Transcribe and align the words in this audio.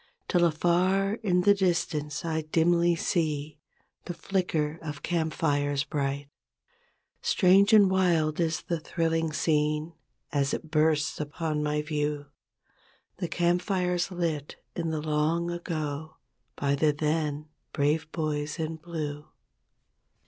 Till 0.27 0.43
afar 0.45 1.19
in 1.21 1.41
the 1.41 1.53
distance 1.53 2.25
I 2.25 2.41
dimly 2.41 2.95
see 2.95 3.59
The 4.05 4.15
flicker 4.15 4.79
of 4.81 5.03
camp 5.03 5.31
fires 5.33 5.83
bright. 5.83 6.27
Strange 7.21 7.71
and 7.71 7.87
wild 7.87 8.39
is 8.39 8.63
the 8.63 8.79
thrilling 8.79 9.31
scene 9.31 9.93
As 10.31 10.55
it 10.55 10.71
bursts 10.71 11.19
upon 11.21 11.61
my 11.61 11.83
view— 11.83 12.25
The 13.17 13.27
camp 13.27 13.61
fires 13.61 14.09
lit 14.09 14.55
in 14.75 14.89
the 14.89 15.01
long 15.01 15.51
ago 15.51 16.15
By 16.55 16.73
the 16.73 16.91
then 16.93 17.49
"Brave 17.71 18.11
Boys 18.11 18.57
in 18.57 18.77
Blue". 18.77 19.27